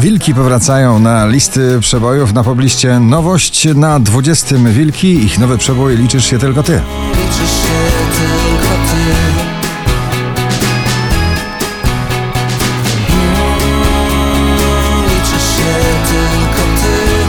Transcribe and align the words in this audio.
Wilki 0.00 0.34
powracają 0.34 0.98
na 0.98 1.26
listy 1.26 1.80
przebojów 1.80 2.32
na 2.32 2.44
pobliście. 2.44 3.00
Nowość 3.00 3.68
na 3.74 4.00
20 4.00 4.56
Wilki. 4.56 5.24
Ich 5.24 5.38
nowy 5.38 5.58
przebój 5.58 5.96
liczysz 5.96 6.24
się 6.24 6.38
tylko 6.38 6.62
ty. 6.62 6.72
Liczysz 6.72 7.50
się 7.50 7.68
tylko 8.12 8.74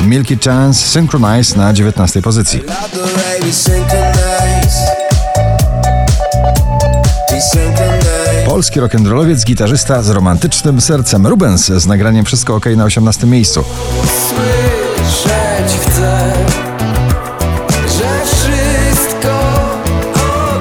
ty 0.02 0.08
Milky 0.08 0.38
Chance 0.38 0.88
Synchronize 0.88 1.58
na 1.58 1.74
19 1.74 2.22
pozycji. 2.22 2.62
Synchronize 3.52 4.98
Polski 8.58 8.80
rock'n'rollowiec, 8.80 9.46
gitarzysta 9.46 10.04
z 10.04 10.10
romantycznym 10.10 10.82
sercem. 10.82 11.28
Rubens 11.28 11.66
z 11.66 11.88
nagraniem 11.88 12.26
Wszystko 12.26 12.56
OK 12.56 12.66
na 12.78 12.84
18 12.84 13.28
miejscu. 13.28 13.64
Słyszeć 14.30 15.80
chcę 15.82 16.34
Że 18.00 18.26
wszystko 18.26 19.40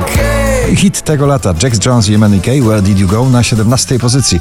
okej 0.00 0.76
Hit 0.76 1.02
tego 1.02 1.26
lata. 1.26 1.54
Jax 1.62 1.86
Jones 1.86 2.08
i 2.08 2.18
MNK 2.18 2.46
Where 2.46 2.82
Did 2.82 2.98
You 2.98 3.08
Go 3.08 3.28
na 3.30 3.42
17 3.42 3.98
pozycji. 3.98 4.40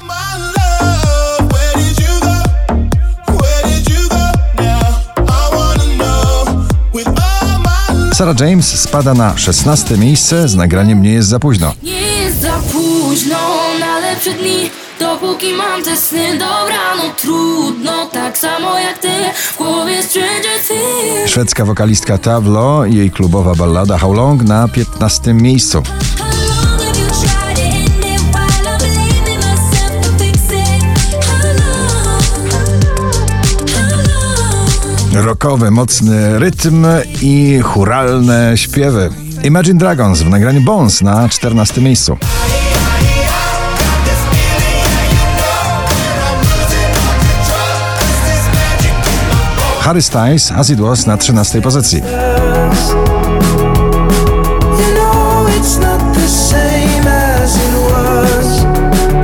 Sarah 8.14 8.40
James 8.40 8.80
spada 8.80 9.14
na 9.14 9.38
16 9.38 9.98
miejsce. 9.98 10.48
Z 10.48 10.56
nagraniem 10.56 11.02
Nie 11.02 11.14
jest 11.14 11.30
za 11.30 11.40
późno. 11.40 11.74
Za 12.46 12.62
późno 12.72 13.38
na 13.80 14.00
lepsze 14.00 14.34
dni 14.34 14.70
Dopóki 15.00 15.54
mam 15.54 15.84
te 15.84 15.98
sny, 15.98 16.38
dobra, 16.38 16.96
no 16.98 17.14
trudno 17.18 18.06
Tak 18.12 18.38
samo 18.38 18.80
jak 18.80 18.98
ty, 18.98 19.10
w 19.54 19.58
głowie 19.58 19.98
Szwedzka 21.28 21.66
wokalistka 21.66 22.18
Tavlo 22.18 22.86
i 22.86 22.96
jej 22.96 23.12
klubowa 23.12 23.56
ballada 23.56 23.98
How 23.98 24.14
Long 24.14 24.44
na 24.44 24.68
15 24.68 25.34
miejscu. 25.34 25.84
Rockowy, 35.14 35.72
mocny 35.72 36.40
rytm 36.40 36.86
i 37.22 37.60
churalne 37.64 38.58
śpiewy. 38.58 39.25
Imagine 39.46 39.80
Dragons 39.80 40.22
w 40.22 40.30
nagraniu 40.30 40.62
Bones 40.62 41.02
na 41.02 41.30
14 41.30 41.82
miejscu. 41.82 42.18
Harry 49.80 50.02
Styles, 50.02 50.52
As 50.52 50.70
It 50.70 50.80
Was 50.80 51.06
na 51.06 51.18
13 51.18 51.62
pozycji. 51.62 52.02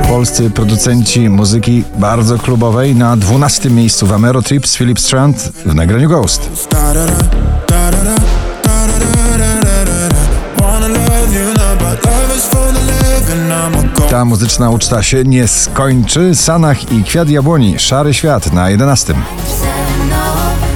Polscy 0.08 0.50
producenci 0.50 1.28
muzyki 1.28 1.84
bardzo 1.98 2.38
klubowej 2.38 2.94
na 2.94 3.16
12 3.16 3.70
miejscu 3.70 4.06
w 4.06 4.12
Amero 4.12 4.42
Trips 4.42 4.76
Philip 4.76 5.00
Strand 5.00 5.52
w 5.66 5.74
nagraniu 5.74 6.08
Ghost. 6.08 6.68
Ta 14.12 14.24
muzyczna 14.24 14.70
uczta 14.70 15.02
się 15.02 15.24
nie 15.24 15.48
skończy. 15.48 16.34
Sanach 16.34 16.92
i 16.92 17.04
Kwiat 17.04 17.30
Jabłoni, 17.30 17.78
Szary 17.78 18.14
Świat 18.14 18.52
na 18.52 18.70
11. 18.70 19.14
Ze 19.14 19.14
mną 20.04 20.16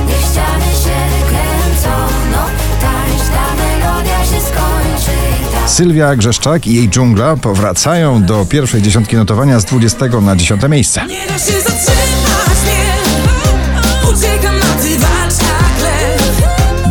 niech 0.09 0.17
ściany 0.17 0.65
się 0.65 1.27
kręcą 1.29 1.89
No 2.33 2.47
tańcz, 2.81 3.23
ta 3.31 3.55
melodia 3.57 4.19
się 4.25 4.41
skończy 4.41 5.13
i 5.43 5.55
tak 5.55 5.71
Sylwia 5.71 6.17
Grzeszczak 6.17 6.67
i 6.67 6.75
jej 6.75 6.89
dżungla 6.89 7.37
powracają 7.37 8.23
do 8.23 8.45
pierwszej 8.45 8.83
dziesiątki 8.83 9.17
notowania 9.17 9.61
z 9.61 9.65
20 9.65 10.07
na 10.07 10.37
10 10.37 10.63
miejsce. 10.69 11.07
Nie 11.07 11.27
da 11.27 11.39
się 11.39 11.61
zatrzymać, 11.61 12.59
nie 12.67 12.96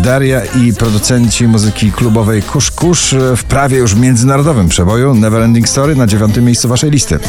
Daria 0.05 0.41
i 0.45 0.73
producenci 0.73 1.47
muzyki 1.47 1.91
klubowej 1.91 2.41
Kusz 2.41 2.71
Kusz 2.71 3.15
w 3.35 3.43
prawie 3.43 3.77
już 3.77 3.95
międzynarodowym 3.95 4.69
przeboju 4.69 5.15
Neverending 5.15 5.69
Story 5.69 5.95
na 5.95 6.07
9 6.07 6.37
miejscu 6.37 6.67
waszej 6.67 6.91
listy. 6.91 7.19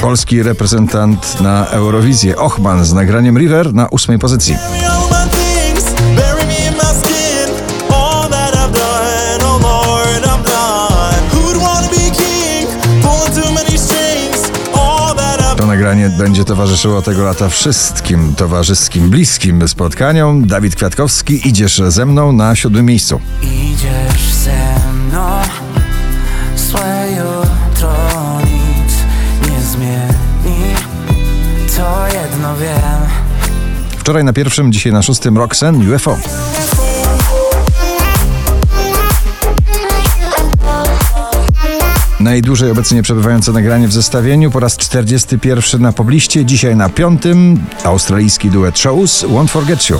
Polski 0.00 0.42
reprezentant 0.42 1.40
na 1.40 1.66
Eurowizję 1.66 2.36
Ochman 2.36 2.84
z 2.84 2.92
nagraniem 2.92 3.38
River 3.38 3.74
na 3.74 3.90
8 3.90 4.18
pozycji. 4.18 4.56
Nagranie 15.76 16.10
będzie 16.10 16.44
towarzyszyło 16.44 17.02
tego 17.02 17.24
lata 17.24 17.48
wszystkim 17.48 18.34
towarzyskim, 18.34 19.10
bliskim 19.10 19.68
spotkaniom. 19.68 20.46
Dawid 20.46 20.76
Kwiatkowski, 20.76 21.48
idziesz 21.48 21.82
ze 21.88 22.06
mną 22.06 22.32
na 22.32 22.54
siódmym 22.54 22.86
miejscu. 22.86 23.20
Idziesz 23.42 24.34
ze 24.34 24.90
mną 24.92 25.42
Złe 26.56 27.08
jutro 27.10 27.92
nic 28.40 28.94
nie 29.50 29.60
zmieni 29.62 30.74
To 31.76 32.06
jedno 32.06 32.56
wiem 32.56 33.10
Wczoraj 33.98 34.24
na 34.24 34.32
pierwszym, 34.32 34.72
dzisiaj 34.72 34.92
na 34.92 35.02
szóstym 35.02 35.38
Roxen 35.38 35.94
UFO. 35.94 36.16
Najdłużej 42.26 42.70
obecnie 42.70 43.02
przebywające 43.02 43.52
nagranie 43.52 43.88
w 43.88 43.92
zestawieniu 43.92 44.50
po 44.50 44.60
raz 44.60 44.76
41 44.76 45.82
na 45.82 45.92
pobliście, 45.92 46.44
dzisiaj 46.44 46.76
na 46.76 46.88
piątym 46.88 47.64
australijski 47.84 48.50
duet 48.50 48.78
Shows 48.78 49.24
Won't 49.24 49.48
Forget 49.48 49.90
You. 49.90 49.98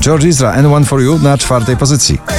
George 0.00 0.24
Ezra 0.24 0.52
and 0.52 0.66
One 0.66 0.86
For 0.86 1.02
You 1.02 1.18
na 1.18 1.38
czwartej 1.38 1.76
pozycji. 1.76 2.33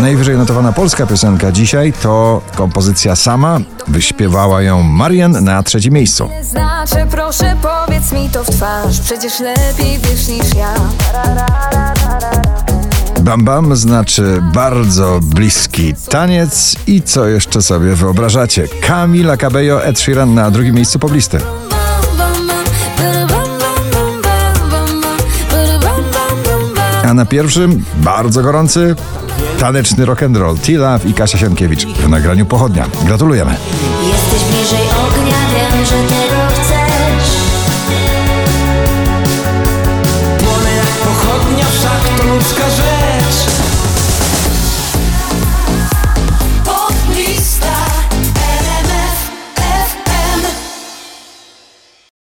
Najwyżej 0.00 0.36
notowana 0.36 0.72
polska 0.72 1.06
piosenka 1.06 1.52
dzisiaj 1.52 1.92
to 1.92 2.42
kompozycja 2.56 3.16
sama. 3.16 3.58
Wyśpiewała 3.88 4.62
ją 4.62 4.82
Marian 4.82 5.44
na 5.44 5.62
trzecim 5.62 5.94
miejscu. 5.94 6.28
Znaczy, 6.42 7.06
proszę 7.10 7.56
powiedz 7.62 8.12
mi 8.12 8.28
to 8.28 8.44
w 8.44 8.50
twarz 8.50 9.00
Przecież 9.00 9.40
lepiej 9.40 9.98
wiesz 9.98 10.28
niż 10.28 10.54
ja 10.54 10.74
Bam 13.20 13.44
Bam 13.44 13.76
znaczy 13.76 14.42
bardzo 14.54 15.20
bliski 15.22 15.94
taniec 16.10 16.76
i 16.86 17.02
co 17.02 17.26
jeszcze 17.26 17.62
sobie 17.62 17.94
wyobrażacie? 17.94 18.68
Camila 18.86 19.36
Cabello, 19.36 19.84
Ed 19.84 20.00
Sheeran 20.00 20.34
na 20.34 20.50
drugim 20.50 20.74
miejscu 20.74 20.98
poblisty. 20.98 21.40
A 27.04 27.14
na 27.14 27.26
pierwszym 27.26 27.84
bardzo 27.96 28.42
gorący 28.42 28.96
taneczny 29.58 30.04
rock'n'roll 30.06 30.58
T-Love 30.58 31.08
i 31.08 31.14
Kasia 31.14 31.38
Sienkiewicz 31.38 31.86
w 31.86 32.08
nagraniu 32.08 32.46
Pochodnia. 32.46 32.86
Gratulujemy. 33.04 33.56
Jesteś 34.08 34.48
bliżej 34.50 34.86
ognia, 35.06 35.36
wiem, 35.54 35.86
że 35.86 36.47